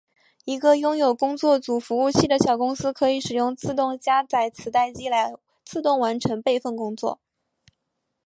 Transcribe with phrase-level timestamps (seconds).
[0.45, 5.31] 一个拥有工作组服务器的小公司可以使用自动加载磁带机来
[5.63, 7.19] 自动完成备份工作。